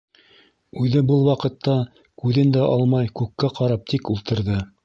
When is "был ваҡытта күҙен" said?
1.11-2.57